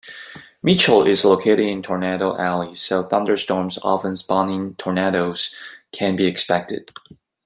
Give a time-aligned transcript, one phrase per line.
[0.63, 5.53] Mitchell is located in Tornado Alley, so thunderstorms, often spawning tornadoes,
[5.91, 6.89] can be expected.